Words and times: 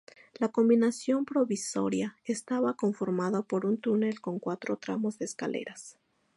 La 0.39 0.47
combinación 0.51 1.25
provisoria 1.25 2.17
estaba 2.25 2.75
conformada 2.75 3.43
por 3.43 3.67
un 3.67 3.77
túnel 3.77 4.19
con 4.19 4.39
cuatro 4.39 4.77
tramos 4.77 5.19
de 5.19 5.25
escaleras. 5.25 5.99